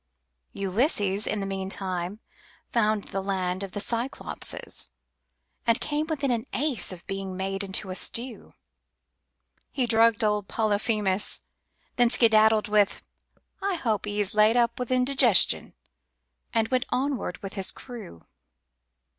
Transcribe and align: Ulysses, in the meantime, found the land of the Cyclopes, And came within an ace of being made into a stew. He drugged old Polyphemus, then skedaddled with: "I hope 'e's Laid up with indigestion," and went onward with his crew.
Ulysses, 0.53 1.27
in 1.27 1.41
the 1.41 1.45
meantime, 1.45 2.21
found 2.71 3.03
the 3.09 3.21
land 3.21 3.61
of 3.61 3.73
the 3.73 3.79
Cyclopes, 3.79 4.87
And 5.67 5.79
came 5.79 6.07
within 6.07 6.31
an 6.31 6.47
ace 6.53 6.91
of 6.91 7.05
being 7.05 7.37
made 7.37 7.63
into 7.63 7.91
a 7.91 7.95
stew. 7.95 8.55
He 9.71 9.85
drugged 9.85 10.23
old 10.23 10.47
Polyphemus, 10.47 11.41
then 11.97 12.09
skedaddled 12.09 12.67
with: 12.67 13.03
"I 13.61 13.75
hope 13.75 14.07
'e's 14.07 14.33
Laid 14.33 14.57
up 14.57 14.79
with 14.79 14.89
indigestion," 14.91 15.75
and 16.51 16.67
went 16.69 16.87
onward 16.91 17.37
with 17.43 17.53
his 17.53 17.69
crew. 17.69 18.25